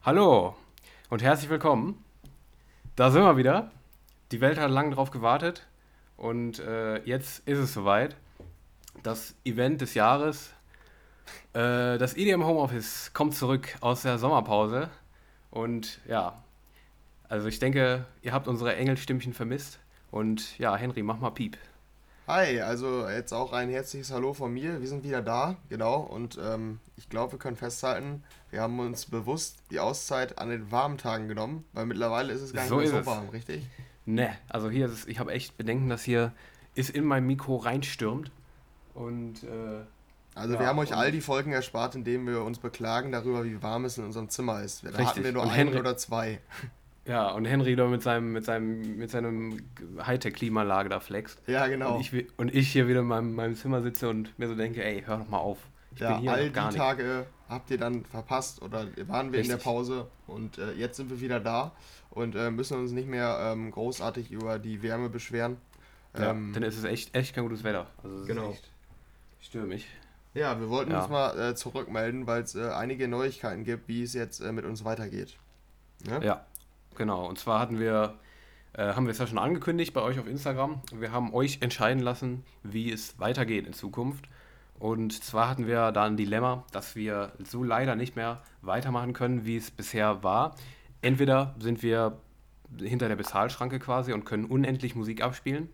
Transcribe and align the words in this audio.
Hallo 0.00 0.54
und 1.10 1.22
herzlich 1.24 1.50
willkommen. 1.50 2.04
Da 2.94 3.10
sind 3.10 3.24
wir 3.24 3.36
wieder. 3.36 3.72
Die 4.30 4.40
Welt 4.40 4.56
hat 4.56 4.70
lange 4.70 4.94
drauf 4.94 5.10
gewartet 5.10 5.66
und 6.16 6.60
äh, 6.60 7.02
jetzt 7.02 7.46
ist 7.48 7.58
es 7.58 7.74
soweit. 7.74 8.14
Das 9.02 9.34
Event 9.44 9.80
des 9.80 9.94
Jahres, 9.94 10.54
äh, 11.52 11.98
das 11.98 12.16
EDM 12.16 12.44
Homeoffice 12.44 13.12
kommt 13.12 13.34
zurück 13.34 13.76
aus 13.80 14.02
der 14.02 14.18
Sommerpause 14.18 14.88
und 15.50 16.00
ja, 16.06 16.44
also 17.28 17.48
ich 17.48 17.58
denke, 17.58 18.06
ihr 18.22 18.32
habt 18.32 18.46
unsere 18.46 18.76
Engelstimmchen 18.76 19.32
vermisst 19.32 19.80
und 20.12 20.58
ja, 20.60 20.76
Henry, 20.76 21.02
mach 21.02 21.18
mal 21.18 21.30
Piep. 21.30 21.58
Hi, 22.28 22.60
also 22.60 23.08
jetzt 23.08 23.32
auch 23.32 23.54
ein 23.54 23.70
herzliches 23.70 24.12
Hallo 24.12 24.34
von 24.34 24.52
mir. 24.52 24.82
Wir 24.82 24.86
sind 24.88 25.02
wieder 25.02 25.22
da, 25.22 25.56
genau. 25.70 26.00
Und 26.00 26.38
ähm, 26.38 26.78
ich 26.98 27.08
glaube, 27.08 27.32
wir 27.32 27.38
können 27.38 27.56
festhalten, 27.56 28.22
wir 28.50 28.60
haben 28.60 28.78
uns 28.80 29.06
bewusst 29.06 29.56
die 29.70 29.80
Auszeit 29.80 30.38
an 30.38 30.50
den 30.50 30.70
warmen 30.70 30.98
Tagen 30.98 31.26
genommen, 31.28 31.64
weil 31.72 31.86
mittlerweile 31.86 32.34
ist 32.34 32.42
es 32.42 32.52
gar 32.52 32.60
nicht 32.62 32.68
So 32.68 32.76
mehr 32.76 32.86
so 32.88 32.98
es. 32.98 33.06
warm, 33.06 33.30
richtig? 33.30 33.64
Ne, 34.04 34.36
also 34.50 34.68
hier 34.68 34.86
ist 34.86 34.92
es, 34.92 35.06
ich 35.06 35.18
habe 35.18 35.32
echt 35.32 35.56
Bedenken, 35.56 35.88
dass 35.88 36.02
hier 36.02 36.32
ist 36.74 36.90
in 36.90 37.06
mein 37.06 37.26
Mikro 37.26 37.56
reinstürmt 37.56 38.30
und 38.92 39.42
äh, 39.44 39.80
Also 40.34 40.54
Ja, 40.54 40.60
wir 40.60 40.66
haben 40.66 40.78
euch 40.80 40.94
all 40.94 41.10
die 41.10 41.22
Folgen 41.22 41.52
erspart, 41.52 41.94
indem 41.94 42.26
wir 42.26 42.42
uns 42.42 42.58
beklagen 42.58 43.10
darüber, 43.10 43.44
wie 43.44 43.62
warm 43.62 43.86
es 43.86 43.96
in 43.96 44.04
unserem 44.04 44.28
Zimmer 44.28 44.62
ist. 44.62 44.84
Da 44.84 44.88
hatten 44.88 44.96
Richtig. 44.98 45.24
wir 45.24 45.32
nur 45.32 45.50
einen 45.50 45.74
oder 45.78 45.96
zwei. 45.96 46.40
Ja, 47.08 47.30
und 47.30 47.46
Henry 47.46 47.74
da 47.74 47.86
mit 47.86 48.02
seinem, 48.02 48.32
mit 48.32 48.44
seinem, 48.44 48.98
mit 48.98 49.10
seinem 49.10 49.58
Hightech-Klimaanlage 49.98 50.90
da 50.90 51.00
flext. 51.00 51.40
Ja, 51.46 51.66
genau. 51.66 51.94
Und, 51.96 52.00
ich, 52.02 52.26
und 52.36 52.54
ich 52.54 52.70
hier 52.70 52.86
wieder 52.86 53.00
in 53.00 53.06
meinem, 53.06 53.34
meinem 53.34 53.54
Zimmer 53.54 53.80
sitze 53.80 54.10
und 54.10 54.38
mir 54.38 54.46
so 54.46 54.54
denke, 54.54 54.84
ey, 54.84 55.02
hör 55.06 55.16
doch 55.16 55.28
mal 55.28 55.38
auf. 55.38 55.58
Ich 55.94 56.00
ja, 56.00 56.12
bin 56.12 56.20
hier 56.20 56.32
all 56.32 56.50
die 56.50 56.60
nicht. 56.60 56.76
Tage 56.76 57.26
habt 57.48 57.70
ihr 57.70 57.78
dann 57.78 58.04
verpasst 58.04 58.60
oder 58.60 58.86
waren 59.06 59.32
wir 59.32 59.40
in 59.40 59.46
der 59.48 59.56
Richtig. 59.56 59.64
Pause 59.64 60.06
und 60.26 60.58
äh, 60.58 60.72
jetzt 60.74 60.98
sind 60.98 61.08
wir 61.08 61.20
wieder 61.20 61.40
da 61.40 61.72
und 62.10 62.34
äh, 62.34 62.50
müssen 62.50 62.78
uns 62.78 62.92
nicht 62.92 63.08
mehr 63.08 63.38
ähm, 63.40 63.70
großartig 63.70 64.30
über 64.30 64.58
die 64.58 64.82
Wärme 64.82 65.08
beschweren. 65.08 65.56
Ja, 66.16 66.32
Ähm, 66.32 66.54
ist 66.62 66.76
es 66.76 66.84
echt, 66.84 67.14
echt 67.16 67.34
kein 67.34 67.44
gutes 67.44 67.64
Wetter. 67.64 67.86
Also 68.02 68.20
es 68.20 68.26
Genau. 68.26 68.50
ist 68.50 68.56
echt 68.56 68.70
stürmig. 69.40 69.86
Ja, 70.34 70.60
wir 70.60 70.68
wollten 70.68 70.90
Ja. 70.90 71.00
uns 71.00 71.08
mal 71.08 71.38
äh, 71.40 71.54
zurückmelden, 71.54 72.26
weil 72.26 72.42
es 72.42 72.54
äh, 72.54 72.68
einige 72.68 73.08
Neuigkeiten 73.08 73.64
gibt, 73.64 73.88
wie 73.88 74.02
es 74.02 74.12
jetzt 74.12 74.40
äh, 74.40 74.52
mit 74.52 74.66
uns 74.66 74.84
weitergeht. 74.84 75.36
Ne? 76.06 76.20
Ja, 76.22 76.44
genau. 76.98 77.26
Und 77.26 77.38
zwar 77.38 77.60
hatten 77.60 77.80
wir, 77.80 78.18
äh, 78.74 78.92
haben 78.92 79.06
wir 79.06 79.12
es 79.12 79.18
ja 79.18 79.26
schon 79.26 79.38
angekündigt 79.38 79.94
bei 79.94 80.02
euch 80.02 80.18
auf 80.18 80.26
Instagram. 80.26 80.82
Wir 80.92 81.12
haben 81.12 81.32
euch 81.32 81.62
entscheiden 81.62 82.02
lassen, 82.02 82.44
wie 82.62 82.92
es 82.92 83.18
weitergeht 83.18 83.66
in 83.66 83.72
Zukunft. 83.72 84.28
Und 84.78 85.12
zwar 85.24 85.48
hatten 85.48 85.66
wir 85.66 85.90
da 85.92 86.04
ein 86.04 86.16
Dilemma, 86.16 86.64
dass 86.72 86.94
wir 86.94 87.32
so 87.42 87.64
leider 87.64 87.96
nicht 87.96 88.14
mehr 88.14 88.42
weitermachen 88.60 89.14
können, 89.14 89.46
wie 89.46 89.56
es 89.56 89.70
bisher 89.70 90.22
war. 90.22 90.54
Entweder 91.00 91.54
sind 91.58 91.82
wir 91.82 92.18
hinter 92.78 93.08
der 93.08 93.16
Bezahlschranke 93.16 93.78
quasi 93.78 94.12
und 94.12 94.24
können 94.24 94.44
unendlich 94.44 94.94
Musik 94.94 95.22
abspielen, 95.22 95.70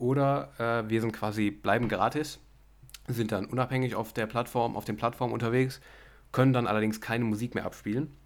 oder 0.00 0.48
äh, 0.58 0.88
wir 0.88 1.02
sind 1.02 1.12
quasi, 1.12 1.50
bleiben 1.50 1.88
gratis, 1.88 2.40
sind 3.06 3.32
dann 3.32 3.44
unabhängig 3.44 3.94
auf 3.94 4.14
der 4.14 4.26
Plattform, 4.26 4.76
auf 4.76 4.86
den 4.86 4.96
Plattformen 4.96 5.34
unterwegs, 5.34 5.80
können 6.32 6.54
dann 6.54 6.66
allerdings 6.66 7.00
keine 7.02 7.24
Musik 7.24 7.54
mehr 7.54 7.66
abspielen. 7.66 8.16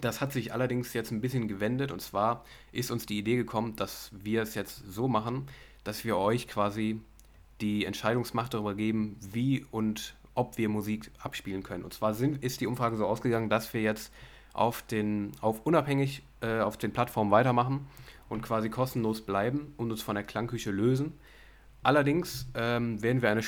Das 0.00 0.20
hat 0.20 0.32
sich 0.32 0.52
allerdings 0.52 0.92
jetzt 0.94 1.10
ein 1.10 1.20
bisschen 1.20 1.48
gewendet 1.48 1.92
und 1.92 2.00
zwar 2.00 2.44
ist 2.72 2.90
uns 2.90 3.06
die 3.06 3.18
Idee 3.18 3.36
gekommen, 3.36 3.76
dass 3.76 4.10
wir 4.12 4.42
es 4.42 4.54
jetzt 4.54 4.82
so 4.86 5.06
machen, 5.06 5.46
dass 5.84 6.04
wir 6.04 6.16
euch 6.16 6.48
quasi 6.48 7.00
die 7.60 7.84
Entscheidungsmacht 7.84 8.54
darüber 8.54 8.74
geben, 8.74 9.16
wie 9.20 9.64
und 9.70 10.16
ob 10.34 10.58
wir 10.58 10.68
Musik 10.68 11.10
abspielen 11.18 11.62
können. 11.62 11.84
Und 11.84 11.94
zwar 11.94 12.14
sind, 12.14 12.42
ist 12.42 12.60
die 12.60 12.66
Umfrage 12.66 12.96
so 12.96 13.06
ausgegangen, 13.06 13.48
dass 13.48 13.72
wir 13.74 13.82
jetzt 13.82 14.12
auf 14.52 14.82
den, 14.82 15.32
auf 15.40 15.64
unabhängig 15.64 16.22
äh, 16.40 16.60
auf 16.60 16.76
den 16.76 16.92
Plattformen 16.92 17.30
weitermachen 17.30 17.86
und 18.28 18.42
quasi 18.42 18.68
kostenlos 18.70 19.20
bleiben 19.22 19.74
und 19.76 19.90
uns 19.90 20.02
von 20.02 20.14
der 20.14 20.24
Klangküche 20.24 20.70
lösen. 20.70 21.12
Allerdings 21.82 22.46
ähm, 22.54 23.02
werden 23.02 23.22
wir 23.22 23.30
eine 23.30 23.42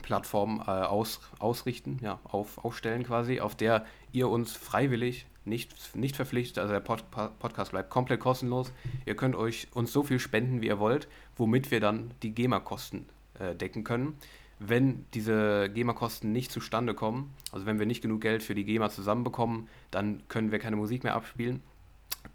Spendenplattform 0.00 0.62
äh, 0.66 0.70
aus, 0.70 1.20
ausrichten, 1.38 1.98
ja, 2.02 2.18
auf, 2.24 2.58
aufstellen 2.64 3.04
quasi, 3.04 3.40
auf 3.40 3.54
der 3.54 3.84
ihr 4.12 4.28
uns 4.28 4.52
freiwillig 4.52 5.26
nicht, 5.44 5.96
nicht 5.96 6.16
verpflichtet, 6.16 6.58
also 6.58 6.72
der 6.72 6.80
Pod, 6.80 7.04
Podcast 7.10 7.70
bleibt 7.70 7.90
komplett 7.90 8.20
kostenlos. 8.20 8.72
Ihr 9.06 9.16
könnt 9.16 9.34
euch 9.34 9.68
uns 9.72 9.92
so 9.92 10.02
viel 10.02 10.18
spenden, 10.18 10.60
wie 10.60 10.66
ihr 10.66 10.78
wollt, 10.78 11.08
womit 11.36 11.70
wir 11.70 11.80
dann 11.80 12.12
die 12.22 12.34
GEMA-Kosten 12.34 13.06
äh, 13.38 13.54
decken 13.54 13.84
können. 13.84 14.16
Wenn 14.58 15.06
diese 15.14 15.70
GEMA-Kosten 15.70 16.30
nicht 16.32 16.52
zustande 16.52 16.92
kommen, 16.94 17.32
also 17.52 17.64
wenn 17.64 17.78
wir 17.78 17.86
nicht 17.86 18.02
genug 18.02 18.20
Geld 18.20 18.42
für 18.42 18.54
die 18.54 18.64
GEMA 18.64 18.90
zusammenbekommen, 18.90 19.68
dann 19.90 20.22
können 20.28 20.52
wir 20.52 20.58
keine 20.58 20.76
Musik 20.76 21.04
mehr 21.04 21.14
abspielen. 21.14 21.62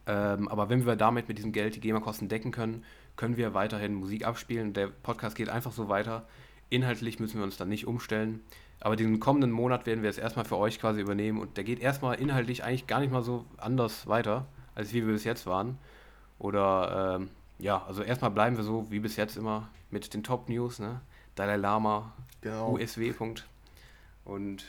Ähm, 0.07 0.47
aber 0.47 0.69
wenn 0.69 0.87
wir 0.87 0.95
damit 0.95 1.27
mit 1.27 1.37
diesem 1.37 1.51
Geld 1.51 1.75
die 1.75 1.81
GEMA-Kosten 1.81 2.27
decken 2.27 2.51
können, 2.51 2.83
können 3.15 3.37
wir 3.37 3.53
weiterhin 3.53 3.93
Musik 3.93 4.25
abspielen. 4.25 4.73
Der 4.73 4.87
Podcast 4.87 5.35
geht 5.35 5.49
einfach 5.49 5.71
so 5.71 5.87
weiter. 5.89 6.25
Inhaltlich 6.69 7.19
müssen 7.19 7.37
wir 7.37 7.43
uns 7.43 7.57
dann 7.57 7.69
nicht 7.69 7.87
umstellen. 7.87 8.41
Aber 8.79 8.95
diesen 8.95 9.19
kommenden 9.19 9.51
Monat 9.51 9.85
werden 9.85 10.03
wir 10.03 10.09
es 10.09 10.17
erstmal 10.17 10.45
für 10.45 10.57
euch 10.57 10.79
quasi 10.79 11.01
übernehmen. 11.01 11.39
Und 11.39 11.57
der 11.57 11.63
geht 11.63 11.79
erstmal 11.79 12.19
inhaltlich 12.19 12.63
eigentlich 12.63 12.87
gar 12.87 12.99
nicht 12.99 13.11
mal 13.11 13.23
so 13.23 13.45
anders 13.57 14.07
weiter, 14.07 14.45
als 14.75 14.93
wie 14.93 15.05
wir 15.05 15.13
bis 15.13 15.23
jetzt 15.23 15.45
waren. 15.45 15.77
Oder 16.39 17.15
ähm, 17.19 17.29
ja, 17.59 17.83
also 17.85 18.03
erstmal 18.03 18.31
bleiben 18.31 18.57
wir 18.57 18.63
so 18.63 18.91
wie 18.91 18.99
bis 18.99 19.15
jetzt 19.15 19.37
immer 19.37 19.69
mit 19.89 20.13
den 20.13 20.23
Top-News, 20.23 20.79
ne? 20.79 21.01
Dalai 21.35 21.55
Lama, 21.57 22.13
Genau. 22.41 22.73
USW. 22.73 23.11
Punkt. 23.13 23.47
Und 24.23 24.65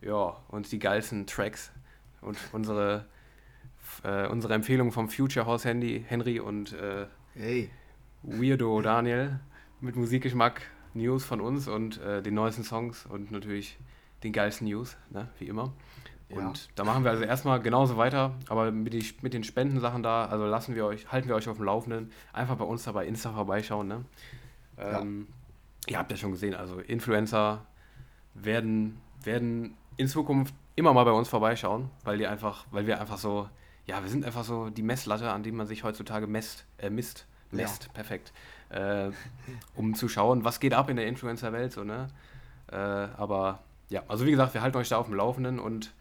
ja, 0.00 0.36
und 0.48 0.70
die 0.72 0.78
geilsten 0.78 1.26
Tracks 1.26 1.70
und 2.22 2.38
unsere, 2.52 3.06
äh, 4.02 4.26
unsere 4.26 4.54
Empfehlung 4.54 4.90
vom 4.92 5.08
Future 5.08 5.46
House 5.46 5.64
Handy, 5.64 6.04
Henry 6.08 6.40
und 6.40 6.72
äh, 6.72 7.06
Hey, 7.34 7.70
Weirdo 8.22 8.80
Daniel 8.80 9.38
mit 9.80 9.96
Musikgeschmack, 9.96 10.62
News 10.94 11.24
von 11.24 11.40
uns 11.40 11.68
und 11.68 12.00
äh, 12.00 12.22
den 12.22 12.34
neuesten 12.34 12.64
Songs 12.64 13.06
und 13.06 13.30
natürlich 13.30 13.78
den 14.22 14.32
geilsten 14.32 14.68
News, 14.68 14.96
ne, 15.10 15.28
wie 15.38 15.46
immer. 15.46 15.72
Ja. 16.28 16.38
Und 16.38 16.68
da 16.76 16.84
machen 16.84 17.02
wir 17.04 17.10
also 17.10 17.24
erstmal 17.24 17.60
genauso 17.60 17.96
weiter, 17.96 18.34
aber 18.48 18.70
mit, 18.70 18.92
die, 18.92 19.04
mit 19.22 19.34
den 19.34 19.42
Spendensachen 19.42 20.02
da, 20.02 20.26
also 20.26 20.46
lassen 20.46 20.74
wir 20.74 20.86
euch, 20.86 21.10
halten 21.10 21.28
wir 21.28 21.34
euch 21.34 21.48
auf 21.48 21.56
dem 21.56 21.64
Laufenden. 21.64 22.12
Einfach 22.32 22.56
bei 22.56 22.64
uns 22.64 22.84
da 22.84 22.92
bei 22.92 23.06
Insta 23.06 23.32
vorbeischauen, 23.32 23.88
ne? 23.88 24.04
Ähm, 24.78 25.26
Ihr 25.86 25.98
habt 25.98 26.10
ja 26.10 26.16
schon 26.16 26.30
gesehen, 26.32 26.54
also 26.54 26.78
Influencer 26.78 27.66
werden, 28.34 29.00
werden 29.24 29.76
in 29.96 30.08
Zukunft 30.08 30.54
immer 30.76 30.92
mal 30.92 31.04
bei 31.04 31.12
uns 31.12 31.28
vorbeischauen, 31.28 31.90
weil 32.04 32.18
die 32.18 32.26
einfach, 32.26 32.66
weil 32.70 32.86
wir 32.86 33.00
einfach 33.00 33.18
so, 33.18 33.48
ja, 33.86 34.02
wir 34.02 34.08
sind 34.08 34.24
einfach 34.24 34.44
so 34.44 34.70
die 34.70 34.82
Messlatte, 34.82 35.30
an 35.30 35.42
die 35.42 35.52
man 35.52 35.66
sich 35.66 35.82
heutzutage 35.82 36.26
messt, 36.26 36.66
äh, 36.78 36.90
misst, 36.90 37.26
Ja. 37.52 37.58
messt, 37.58 37.92
perfekt, 37.94 38.32
äh, 38.70 39.10
um 39.74 39.94
zu 39.94 40.08
schauen, 40.08 40.44
was 40.44 40.60
geht 40.60 40.74
ab 40.74 40.88
in 40.88 40.96
der 40.96 41.06
Influencer-Welt, 41.06 41.72
so, 41.72 41.84
ne? 41.84 42.08
Äh, 42.70 42.76
aber 42.76 43.60
ja, 43.88 44.02
also 44.08 44.24
wie 44.26 44.30
gesagt, 44.30 44.54
wir 44.54 44.62
halten 44.62 44.76
euch 44.76 44.88
da 44.88 44.96
auf 44.96 45.06
dem 45.06 45.14
Laufenden 45.14 45.58
und 45.58 45.92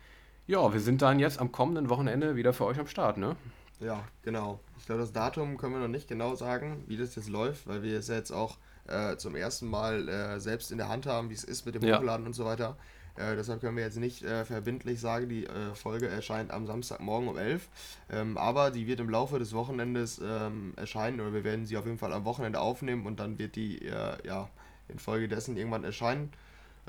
ja, 0.48 0.72
wir 0.74 0.80
sind 0.80 1.02
dann 1.02 1.20
jetzt 1.20 1.40
am 1.40 1.52
kommenden 1.52 1.90
Wochenende 1.90 2.36
wieder 2.36 2.54
für 2.54 2.66
euch 2.66 2.80
am 2.80 2.88
Start, 2.88 3.18
ne? 3.18 3.36
ja, 3.80 4.04
genau. 4.24 4.60
Ich 4.78 4.86
glaube, 4.86 5.02
das 5.02 5.14
Datum 5.14 5.58
können 5.58 5.74
wir 5.74 5.80
noch 5.80 5.88
nicht 5.88 6.08
genau 6.08 6.36
sagen, 6.36 6.84
wie 6.88 6.98
das 6.98 7.16
jetzt 7.16 7.30
läuft, 7.30 7.68
weil 7.68 7.82
wir 7.84 7.98
es 8.00 8.08
ja 8.08 8.16
jetzt 8.16 8.32
auch 8.32 8.58
äh, 8.88 9.18
zum 9.18 9.36
ersten 9.36 9.68
Mal 9.68 10.08
äh, 10.10 10.40
selbst 10.40 10.72
in 10.72 10.78
der 10.78 10.90
Hand 10.90 11.06
haben, 11.06 11.30
wie 11.30 11.36
es 11.36 11.44
ist 11.44 11.66
mit 11.66 11.76
dem 11.76 11.84
Ja. 11.84 11.98
Hochladen 11.98 12.26
und 12.26 12.34
so 12.34 12.46
weiter. 12.46 12.76
Äh, 13.20 13.36
deshalb 13.36 13.62
können 13.62 13.76
wir 13.76 13.84
jetzt 13.84 13.98
nicht 13.98 14.24
äh, 14.24 14.46
verbindlich 14.46 15.00
sagen, 15.00 15.28
die 15.28 15.46
äh, 15.46 15.76
Folge 15.76 16.08
erscheint 16.08 16.52
am 16.52 16.66
Samstagmorgen 16.66 17.28
um 17.28 17.38
11. 17.38 17.68
Ähm, 18.12 18.38
aber 18.38 18.72
die 18.72 18.88
wird 18.88 19.02
im 19.02 19.10
Laufe 19.10 19.40
des 19.40 19.54
Wochenendes 19.54 20.22
ähm, 20.24 20.74
erscheinen 20.78 21.20
oder 21.20 21.34
wir 21.34 21.44
werden 21.44 21.66
sie 21.66 21.78
auf 21.78 21.86
jeden 21.86 21.98
Fall 21.98 22.14
am 22.14 22.26
Wochenende 22.26 22.62
aufnehmen 22.62 23.06
und 23.06 23.20
dann 23.20 23.38
wird 23.38 23.56
die 23.56 23.86
äh, 23.86 24.18
ja, 24.26 24.50
infolgedessen 24.88 25.58
irgendwann 25.58 25.84
erscheinen. 25.84 26.32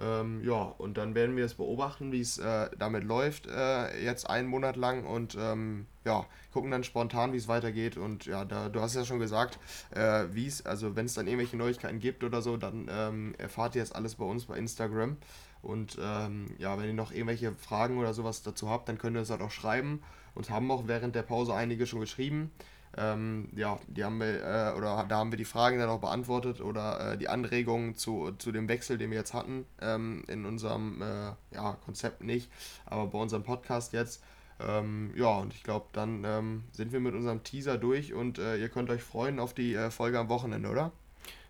Ähm, 0.00 0.42
ja, 0.44 0.62
und 0.78 0.96
dann 0.96 1.14
werden 1.14 1.36
wir 1.36 1.44
es 1.44 1.54
beobachten, 1.54 2.10
wie 2.10 2.20
es 2.20 2.38
äh, 2.38 2.70
damit 2.78 3.04
läuft, 3.04 3.46
äh, 3.46 4.02
jetzt 4.02 4.30
einen 4.30 4.48
Monat 4.48 4.76
lang 4.76 5.04
und 5.04 5.36
ähm, 5.38 5.86
ja, 6.06 6.24
gucken 6.52 6.70
dann 6.70 6.84
spontan, 6.84 7.34
wie 7.34 7.36
es 7.36 7.48
weitergeht. 7.48 7.98
Und 7.98 8.24
ja, 8.24 8.46
da, 8.46 8.70
du 8.70 8.80
hast 8.80 8.94
ja 8.94 9.04
schon 9.04 9.18
gesagt, 9.18 9.58
äh, 9.90 10.24
wie 10.32 10.46
es, 10.46 10.64
also 10.64 10.96
wenn 10.96 11.04
es 11.04 11.14
dann 11.14 11.26
irgendwelche 11.26 11.58
Neuigkeiten 11.58 11.98
gibt 11.98 12.24
oder 12.24 12.40
so, 12.40 12.56
dann 12.56 12.88
ähm, 12.90 13.34
erfahrt 13.36 13.74
ihr 13.74 13.82
das 13.82 13.92
alles 13.92 14.14
bei 14.14 14.24
uns 14.24 14.46
bei 14.46 14.56
Instagram. 14.56 15.18
Und 15.62 15.98
ähm, 16.00 16.46
ja, 16.58 16.78
wenn 16.78 16.86
ihr 16.86 16.94
noch 16.94 17.12
irgendwelche 17.12 17.52
Fragen 17.52 17.98
oder 17.98 18.14
sowas 18.14 18.42
dazu 18.42 18.70
habt, 18.70 18.88
dann 18.88 18.98
könnt 18.98 19.16
ihr 19.16 19.22
es 19.22 19.30
halt 19.30 19.42
auch 19.42 19.50
schreiben. 19.50 20.02
Uns 20.34 20.50
haben 20.50 20.70
auch 20.70 20.86
während 20.86 21.14
der 21.14 21.22
Pause 21.22 21.54
einige 21.54 21.86
schon 21.86 22.00
geschrieben. 22.00 22.50
Ähm, 22.96 23.48
ja, 23.54 23.78
die 23.86 24.04
haben 24.04 24.18
wir, 24.18 24.42
äh, 24.42 24.76
oder 24.76 25.04
da 25.08 25.18
haben 25.18 25.30
wir 25.30 25.36
die 25.36 25.44
Fragen 25.44 25.78
dann 25.78 25.88
auch 25.88 26.00
beantwortet 26.00 26.60
oder 26.60 27.12
äh, 27.12 27.18
die 27.18 27.28
Anregungen 27.28 27.94
zu, 27.94 28.32
zu 28.38 28.50
dem 28.50 28.68
Wechsel, 28.68 28.98
den 28.98 29.10
wir 29.10 29.18
jetzt 29.18 29.32
hatten, 29.32 29.64
ähm, 29.80 30.24
in 30.26 30.44
unserem 30.44 31.00
äh, 31.00 31.54
ja, 31.54 31.76
Konzept 31.84 32.24
nicht, 32.24 32.50
aber 32.86 33.06
bei 33.06 33.18
unserem 33.18 33.44
Podcast 33.44 33.92
jetzt. 33.92 34.24
Ähm, 34.58 35.12
ja, 35.14 35.38
und 35.38 35.54
ich 35.54 35.62
glaube, 35.62 35.86
dann 35.92 36.24
ähm, 36.24 36.64
sind 36.72 36.92
wir 36.92 37.00
mit 37.00 37.14
unserem 37.14 37.44
Teaser 37.44 37.78
durch 37.78 38.12
und 38.12 38.38
äh, 38.38 38.56
ihr 38.56 38.68
könnt 38.68 38.90
euch 38.90 39.02
freuen 39.02 39.38
auf 39.38 39.54
die 39.54 39.74
äh, 39.74 39.90
Folge 39.90 40.18
am 40.18 40.28
Wochenende, 40.28 40.68
oder? 40.68 40.90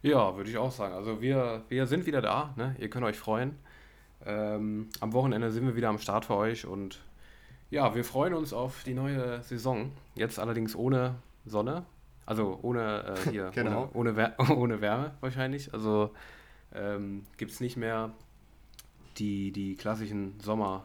Ja, 0.03 0.37
würde 0.37 0.51
ich 0.51 0.59
auch 0.59 0.73
sagen. 0.73 0.95
Also 0.95 1.21
wir, 1.23 1.63
wir 1.69 1.87
sind 1.87 2.07
wieder 2.07 2.23
da, 2.23 2.53
ne? 2.57 2.77
Ihr 2.79 2.91
könnt 2.91 3.05
euch 3.05 3.19
freuen. 3.19 3.57
Ähm, 4.27 4.89
am 5.01 5.13
Wochenende 5.13 5.51
sind 5.51 5.67
wir 5.67 5.77
wieder 5.77 5.89
am 5.89 5.99
Start 5.99 6.27
für 6.27 6.37
euch 6.37 6.67
und 6.67 7.01
Ja, 7.71 7.95
wir 7.95 8.05
freuen 8.05 8.35
uns 8.35 8.53
auf 8.53 8.83
die 8.85 8.95
neue 8.95 9.43
Saison. 9.43 9.93
Jetzt 10.15 10.39
allerdings 10.39 10.77
ohne 10.77 11.17
Sonne. 11.47 11.85
Also 12.27 12.59
ohne 12.63 13.17
äh, 13.27 13.31
hier, 13.31 13.51
genau. 13.55 13.91
ohne, 13.95 14.15
ohne, 14.15 14.17
Wär 14.17 14.35
ohne, 14.57 14.81
Wärme 14.81 15.15
wahrscheinlich. 15.21 15.73
Also 15.73 16.11
ähm, 16.75 17.25
gibt 17.39 17.53
es 17.53 17.61
nicht 17.61 17.77
mehr 17.77 18.11
die, 19.19 19.53
die 19.53 19.75
klassischen 19.75 20.39
Sommer, 20.41 20.85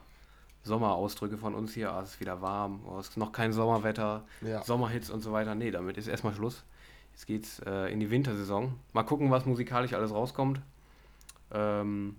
Sommerausdrücke 0.64 1.38
von 1.38 1.54
uns 1.54 1.74
hier. 1.74 1.92
Ah, 1.92 2.02
es 2.02 2.14
ist 2.14 2.20
wieder 2.20 2.42
warm, 2.42 2.82
oh, 2.88 3.00
es 3.00 3.10
ist 3.10 3.18
noch 3.18 3.32
kein 3.32 3.54
Sommerwetter, 3.54 4.26
ja. 4.42 4.64
Sommerhits 4.64 5.10
und 5.10 5.22
so 5.22 5.32
weiter. 5.32 5.56
Nee, 5.56 5.72
damit 5.72 5.98
ist 5.98 6.08
erstmal 6.08 6.34
Schluss. 6.34 6.64
Jetzt 7.12 7.28
geht's 7.28 7.60
äh, 7.60 7.92
in 7.92 8.00
die 8.00 8.10
Wintersaison. 8.10 8.74
Mal 8.94 9.04
gucken, 9.04 9.32
was 9.32 9.46
musikalisch 9.46 9.94
alles 9.94 10.12
rauskommt. 10.12 10.62
Ähm, 11.52 12.16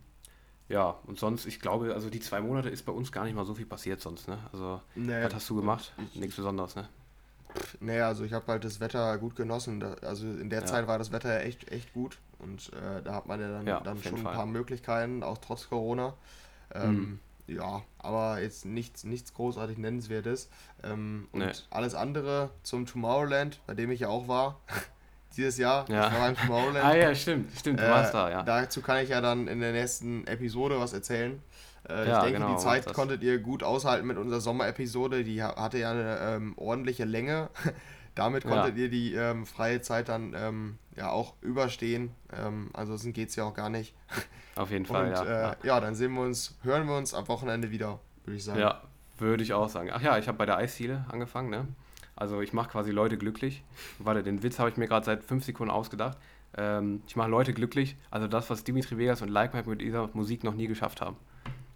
ja, 0.69 0.97
und 1.07 1.19
sonst, 1.19 1.47
ich 1.47 1.61
glaube, 1.61 1.95
also 1.95 2.11
die 2.11 2.21
zwei 2.21 2.41
Monate 2.41 2.69
ist 2.69 2.85
bei 2.85 2.93
uns 2.93 3.13
gar 3.13 3.25
nicht 3.25 3.35
mal 3.35 3.45
so 3.45 3.55
viel 3.55 3.67
passiert 3.67 4.01
sonst, 4.01 4.29
ne? 4.29 4.39
Also, 4.53 4.81
nee, 4.95 5.23
was 5.23 5.35
hast 5.35 5.51
du 5.51 5.57
gemacht? 5.57 5.93
Ich, 6.13 6.21
Nichts 6.21 6.37
Besonderes, 6.37 6.75
ne? 6.75 6.89
Nee, 7.81 8.01
also 8.01 8.25
ich 8.25 8.33
habe 8.33 8.47
halt 8.49 8.65
das 8.65 8.81
Wetter 8.81 9.17
gut 9.19 9.37
genossen. 9.37 9.83
Also 10.03 10.27
in 10.27 10.51
der 10.51 10.61
ja. 10.61 10.67
Zeit 10.67 10.87
war 10.87 10.99
das 10.99 11.13
Wetter 11.13 11.41
echt, 11.41 11.71
echt 11.71 11.93
gut. 11.95 12.19
Und 12.39 12.71
äh, 12.75 13.03
da 13.03 13.15
hat 13.15 13.27
man 13.27 13.41
ja 13.41 13.49
dann, 13.49 13.67
ja, 13.67 13.81
dann 13.81 14.03
schon 14.03 14.17
ein 14.17 14.23
Fall. 14.23 14.35
paar 14.35 14.47
Möglichkeiten, 14.47 15.23
auch 15.23 15.39
trotz 15.39 15.69
Corona. 15.69 16.15
Ähm, 16.75 16.95
mhm. 16.95 17.19
Ja, 17.47 17.83
aber 17.99 18.41
jetzt 18.41 18.67
nichts, 18.67 19.05
nichts 19.05 19.33
großartig 19.33 19.79
Nennenswertes. 19.79 20.51
Ähm, 20.83 21.29
und 21.33 21.41
nee. 21.41 21.53
alles 21.71 21.95
andere 21.95 22.51
zum 22.63 22.87
Tomorrowland, 22.87 23.61
bei 23.67 23.75
dem 23.75 23.91
ich 23.91 24.01
ja 24.01 24.09
auch 24.09 24.27
war, 24.29 24.61
dieses 25.37 25.59
Jahr. 25.59 25.85
Ja. 25.89 26.09
Ich 26.09 26.13
war 26.13 26.21
beim 26.21 26.37
Tomorrowland. 26.37 26.85
ah 26.85 26.95
ja, 26.95 27.15
stimmt, 27.15 27.51
stimmt, 27.59 27.81
du 27.81 27.85
äh, 27.85 27.91
warst 27.91 28.15
da, 28.15 28.31
ja. 28.31 28.43
Dazu 28.43 28.81
kann 28.81 29.03
ich 29.03 29.11
ja 29.11 29.21
dann 29.21 29.49
in 29.49 29.61
der 29.61 29.73
nächsten 29.73 30.27
Episode 30.27 30.81
was 30.81 30.93
erzählen. 30.93 31.41
Äh, 31.89 32.09
ja, 32.09 32.19
ich 32.19 32.25
denke, 32.25 32.41
genau, 32.41 32.55
die 32.55 32.63
Zeit 32.63 32.93
konntet 32.93 33.23
ihr 33.23 33.39
gut 33.39 33.63
aushalten 33.63 34.07
mit 34.07 34.17
unserer 34.17 34.41
Sommerepisode. 34.41 35.25
Die 35.25 35.43
hatte 35.43 35.79
ja 35.79 35.91
eine 35.91 36.19
ähm, 36.21 36.55
ordentliche 36.57 37.05
Länge. 37.05 37.51
Damit 38.15 38.45
konntet 38.45 38.77
ja. 38.77 38.85
ihr 38.85 38.91
die 38.91 39.15
ähm, 39.15 39.45
freie 39.45 39.83
Zeit 39.83 40.09
dann 40.09 40.35
ähm, 40.35 40.79
ja 40.97 41.11
auch 41.11 41.35
überstehen. 41.43 42.15
Ähm, 42.33 42.71
ansonsten 42.73 43.13
geht 43.13 43.29
es 43.29 43.37
ja 43.37 43.45
auch 43.45 43.55
gar 43.55 43.69
nicht. 43.69 43.95
Auf 44.57 44.71
jeden 44.71 44.87
Fall, 44.87 45.09
Und, 45.09 45.13
ja. 45.13 45.25
Äh, 45.25 45.43
ja. 45.43 45.57
ja. 45.63 45.81
dann 45.81 45.95
sehen 45.95 46.15
wir 46.15 46.23
uns, 46.23 46.57
hören 46.63 46.89
wir 46.89 46.97
uns 46.97 47.13
am 47.13 47.29
Wochenende 47.29 47.71
wieder, 47.71 48.01
würde 48.25 48.39
ich 48.39 48.45
sagen. 48.45 48.59
Ja, 48.59 48.81
würde 49.19 49.43
ich 49.43 49.53
auch 49.53 49.69
sagen. 49.69 49.91
Ach 49.93 50.01
ja, 50.01 50.17
ich 50.17 50.29
habe 50.29 50.39
bei 50.39 50.47
der 50.47 50.57
Eisziele 50.57 51.05
angefangen, 51.11 51.51
ne? 51.51 51.69
Also 52.17 52.41
ich 52.41 52.53
mache 52.53 52.71
quasi 52.71 52.91
Leute 52.91 53.19
glücklich. 53.19 53.63
Warte, 53.99 54.23
den 54.23 54.43
Witz 54.43 54.59
habe 54.59 54.71
ich 54.71 54.77
mir 54.77 54.89
gerade 54.89 55.05
seit 55.05 55.23
fünf 55.23 55.45
Sekunden 55.45 55.71
ausgedacht. 55.71 56.19
Ähm, 56.57 57.03
ich 57.07 57.17
mache 57.17 57.31
Leute 57.31 57.53
glücklich. 57.53 57.97
Also 58.11 58.27
das, 58.27 58.51
was 58.51 58.65
Dimitri 58.65 58.99
Vegas 58.99 59.23
und 59.23 59.29
Like 59.29 59.55
Mike 59.55 59.69
mit 59.69 59.81
dieser 59.81 60.09
Musik 60.15 60.43
noch 60.43 60.55
nie 60.55 60.67
geschafft 60.67 61.01
haben. 61.01 61.17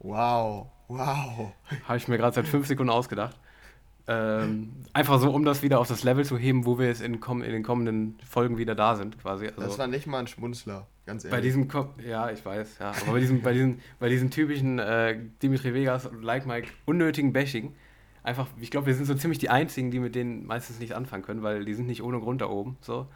Wow, 0.01 0.69
wow. 0.89 1.53
Habe 1.85 1.99
ich 1.99 2.09
mir 2.09 2.17
gerade 2.17 2.35
seit 2.35 2.49
fünf 2.49 2.67
Sekunden 2.67 2.91
ausgedacht. 2.91 3.39
Ähm, 4.09 4.73
einfach 4.93 5.21
so, 5.21 5.31
um 5.31 5.45
das 5.45 5.63
wieder 5.63 5.79
auf 5.79 5.87
das 5.87 6.03
Level 6.03 6.25
zu 6.25 6.37
heben, 6.37 6.67
wo 6.67 6.79
wir 6.79 6.87
jetzt 6.87 7.03
in, 7.03 7.15
in 7.15 7.41
den 7.43 7.63
kommenden 7.63 8.19
Folgen 8.29 8.59
wieder 8.59 8.75
da 8.75 8.97
sind, 8.97 9.21
quasi. 9.21 9.47
Also 9.47 9.61
das 9.61 9.79
war 9.79 9.87
nicht 9.87 10.07
mal 10.07 10.19
ein 10.19 10.27
Schmunzler, 10.27 10.89
ganz 11.07 11.25
ehrlich. 11.25 11.37
Bei 11.37 11.41
diesem, 11.41 11.69
ja, 12.05 12.29
ich 12.31 12.45
weiß, 12.45 12.79
ja, 12.81 12.91
aber 12.91 13.13
bei 13.13 13.21
diesem, 13.21 13.43
bei 13.43 13.53
diesen, 13.53 13.81
bei 14.01 14.09
diesen 14.09 14.31
typischen 14.31 14.81
äh, 14.81 15.17
Dimitri 15.43 15.75
Vegas 15.75 16.07
und 16.07 16.23
Like 16.23 16.45
Mike 16.45 16.71
unnötigen 16.87 17.33
Bashing, 17.33 17.77
einfach, 18.23 18.47
ich 18.61 18.71
glaube, 18.71 18.87
wir 18.87 18.95
sind 18.95 19.07
so 19.07 19.15
ziemlich 19.15 19.39
die 19.39 19.51
Einzigen, 19.51 19.91
die 19.91 19.99
mit 19.99 20.15
denen 20.15 20.47
meistens 20.47 20.79
nicht 20.79 20.95
anfangen 20.95 21.23
können, 21.23 21.43
weil 21.43 21.65
die 21.65 21.75
sind 21.75 21.87
nicht 21.87 22.03
ohne 22.03 22.21
Grund 22.21 22.41
da 22.41 22.49
oben, 22.49 22.77
so. 22.81 23.07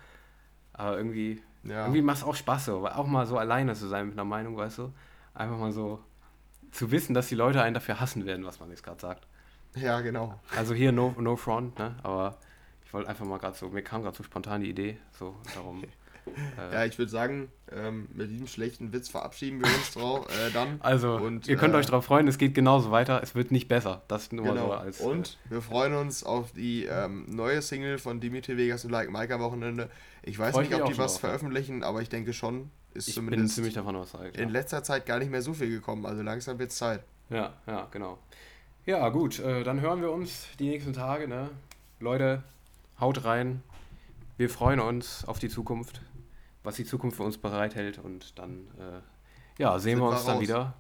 Aber 0.73 0.97
irgendwie, 0.97 1.43
ja. 1.63 1.83
irgendwie 1.83 2.03
macht 2.03 2.19
es 2.19 2.25
auch 2.25 2.35
Spaß, 2.35 2.67
so, 2.67 2.87
auch 2.87 3.07
mal 3.07 3.27
so 3.27 3.39
alleine 3.39 3.75
zu 3.75 3.87
sein 3.87 4.07
mit 4.07 4.15
einer 4.15 4.25
Meinung, 4.25 4.57
weißt 4.57 4.79
du? 4.79 4.93
Einfach 5.35 5.59
mal 5.59 5.73
so 5.73 6.01
zu 6.73 6.91
wissen, 6.91 7.15
dass 7.15 7.29
die 7.29 7.35
Leute 7.35 7.63
einen 7.63 7.75
dafür 7.75 8.01
hassen 8.01 8.27
werden, 8.27 8.45
was 8.45 8.61
man 8.61 8.71
jetzt 8.71 8.83
gerade 8.83 9.01
sagt. 9.01 9.27
Ja, 9.77 10.01
genau. 10.01 10.39
Also 10.57 10.75
hier 10.75 10.93
no, 10.93 11.15
no 11.19 11.37
front, 11.37 11.79
ne? 11.79 11.97
Aber 12.03 12.39
ich 12.85 12.93
wollte 12.93 13.09
einfach 13.09 13.25
mal 13.25 13.39
gerade 13.39 13.57
so, 13.57 13.69
mir 13.69 13.83
kam 13.83 14.03
gerade 14.03 14.17
so 14.17 14.23
spontan 14.23 14.61
die 14.61 14.71
Idee, 14.71 14.99
so 15.13 15.35
darum. 15.55 15.85
Äh, 16.27 16.75
ja, 16.75 16.85
ich 16.85 16.99
würde 16.99 17.11
sagen, 17.11 17.51
ähm, 17.73 18.09
mit 18.13 18.31
diesem 18.31 18.47
schlechten 18.47 18.93
Witz 18.93 19.09
verabschieden 19.09 19.61
wir 19.61 19.67
uns 19.67 19.93
drauf, 19.93 20.27
äh, 20.29 20.51
dann. 20.53 20.81
Also, 20.81 21.17
und, 21.17 21.49
ihr 21.49 21.57
könnt 21.57 21.75
äh, 21.75 21.79
euch 21.79 21.87
darauf 21.87 22.05
freuen, 22.05 22.29
es 22.29 22.39
geht 22.39 22.55
genauso 22.55 22.91
weiter, 22.91 23.23
es 23.23 23.35
wird 23.35 23.51
nicht 23.51 23.69
besser. 23.69 24.03
Das 24.09 24.33
nur 24.33 24.45
genau. 24.45 24.67
so 24.67 24.73
als. 24.73 25.01
Und 25.01 25.39
wir 25.49 25.63
freuen 25.63 25.95
uns 25.95 26.25
auf 26.25 26.53
die 26.53 26.85
ähm, 26.85 27.27
neue 27.29 27.63
Single 27.63 27.99
von 27.99 28.21
Dimitri 28.21 28.57
Vegas 28.57 28.85
und 28.85 28.91
Like 28.91 29.11
Mike 29.11 29.35
am 29.35 29.41
Wochenende. 29.41 29.91
Ich 30.23 30.39
weiß 30.39 30.57
nicht, 30.57 30.75
ob 30.75 30.87
die 30.87 30.99
was 30.99 31.13
drauf, 31.13 31.21
veröffentlichen, 31.21 31.83
aber 31.83 32.03
ich 32.03 32.09
denke 32.09 32.33
schon. 32.33 32.71
Ist 32.95 33.09
ich 33.09 33.15
zumindest 33.15 33.41
bin 33.41 33.49
ziemlich 33.49 33.75
davon 33.75 33.97
überzeugt. 33.97 34.37
In 34.37 34.51
letzter 34.51 34.85
Zeit 34.85 35.05
gar 35.05 35.19
nicht 35.19 35.31
mehr 35.31 35.43
so 35.43 35.53
viel 35.53 35.69
gekommen, 35.69 36.07
also 36.07 36.23
langsam 36.23 36.59
wird 36.59 36.71
es 36.71 36.77
Zeit. 36.77 37.03
Ja, 37.29 37.55
ja, 37.67 37.89
genau. 37.91 38.19
Ja, 38.87 39.09
gut, 39.09 39.41
äh, 39.41 39.65
dann 39.65 39.81
hören 39.81 40.01
wir 40.03 40.11
uns 40.11 40.47
die 40.59 40.69
nächsten 40.69 40.93
Tage. 40.93 41.27
Ne? 41.27 41.51
Leute, 42.01 42.45
haut 43.01 43.25
rein. 43.25 43.63
Wir 44.37 44.51
freuen 44.51 44.81
uns 44.81 45.25
auf 45.25 45.39
die 45.39 45.49
Zukunft, 45.49 46.03
was 46.65 46.77
die 46.77 46.85
Zukunft 46.85 47.17
für 47.17 47.23
uns 47.23 47.39
bereithält. 47.39 47.99
Und 47.99 48.37
dann 48.39 48.67
äh, 48.79 49.63
ja, 49.63 49.79
sehen 49.79 50.01
wir 50.01 50.09
uns 50.09 50.27
wir 50.27 50.33
dann 50.33 50.41
wieder. 50.41 50.75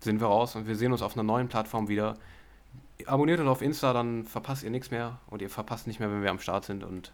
Sind 0.00 0.20
wir 0.20 0.26
raus 0.26 0.56
und 0.56 0.66
wir 0.66 0.76
sehen 0.76 0.92
uns 0.92 1.02
auf 1.02 1.14
einer 1.14 1.22
neuen 1.22 1.48
Plattform 1.48 1.88
wieder. 1.88 2.16
Abonniert 3.06 3.40
uns 3.40 3.48
auf 3.48 3.62
Insta, 3.62 3.92
dann 3.92 4.24
verpasst 4.24 4.62
ihr 4.62 4.70
nichts 4.70 4.90
mehr 4.90 5.18
und 5.28 5.42
ihr 5.42 5.50
verpasst 5.50 5.86
nicht 5.86 6.00
mehr, 6.00 6.10
wenn 6.10 6.22
wir 6.22 6.30
am 6.30 6.40
Start 6.40 6.64
sind. 6.64 6.82
Und 6.82 7.12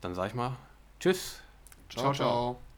dann 0.00 0.14
sag 0.14 0.28
ich 0.28 0.34
mal, 0.34 0.56
tschüss. 0.98 1.40
ciao. 1.88 2.12
ciao. 2.12 2.14
ciao. 2.14 2.73